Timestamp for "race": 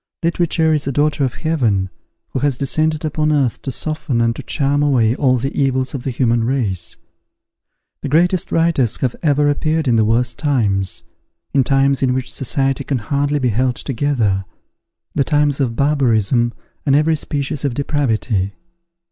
6.43-6.95